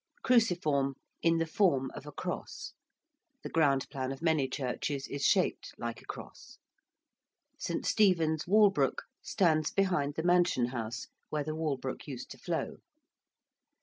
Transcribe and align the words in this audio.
~cruciform~: 0.23 0.95
in 1.21 1.37
the 1.37 1.45
form 1.45 1.91
of 1.93 2.07
a 2.07 2.11
cross. 2.11 2.73
The 3.43 3.51
ground 3.51 3.87
plan 3.91 4.11
of 4.11 4.19
many 4.19 4.47
churches 4.49 5.07
is 5.07 5.23
shaped 5.23 5.75
like 5.77 6.01
a 6.01 6.05
cross. 6.07 6.57
~St. 7.59 7.85
Stephen's, 7.85 8.47
Walbrook~, 8.47 9.03
stands 9.21 9.69
behind 9.71 10.15
the 10.15 10.23
Mansion 10.23 10.69
House, 10.69 11.05
where 11.29 11.43
the 11.43 11.53
Walbrook 11.53 12.07
used 12.07 12.31
to 12.31 12.39
flow. 12.39 12.77